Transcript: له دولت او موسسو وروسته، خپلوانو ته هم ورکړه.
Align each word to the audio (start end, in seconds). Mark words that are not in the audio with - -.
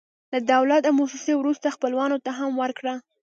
له 0.33 0.39
دولت 0.53 0.83
او 0.89 0.93
موسسو 0.99 1.33
وروسته، 1.37 1.75
خپلوانو 1.75 2.17
ته 2.25 2.31
هم 2.39 2.51
ورکړه. 2.61 2.93